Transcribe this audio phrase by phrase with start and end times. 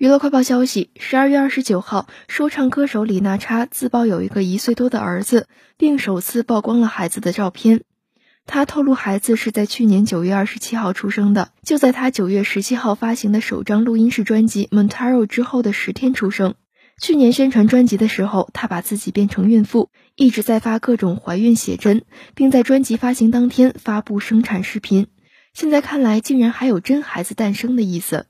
[0.00, 7.82] 娱乐快报消息：十二月二十九号，说唱歌手李娜叉自曝有一个一岁多的儿子，并首次曝光了孩子的照片。
[8.46, 16.54] 他透露，孩子是在去年九月二十七号出生的，就在他九月十七号发行的首张录音室专辑《Montaro》之后的十天出生。
[16.98, 22.04] 去年宣传专辑的时候，他把自己变成孕妇，一直在发各种怀孕写真，
[22.34, 25.08] 并在专辑发行当天发布生产视频。
[25.52, 28.24] 现在看来，竟然还有真孩子诞生的意思。